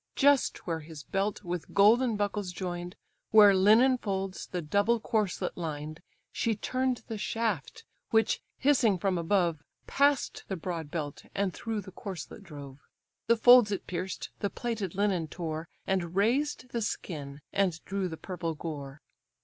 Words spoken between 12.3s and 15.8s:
drove; The folds it pierced, the plaited linen tore,